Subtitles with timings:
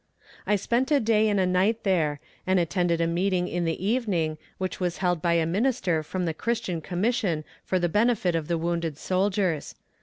[0.47, 4.39] I spent a day and a night there, and attended a meeting in the evening,
[4.57, 8.57] which was held by a minister from the Christian Commission for the benefit of the
[8.57, 9.75] wounded soldiers.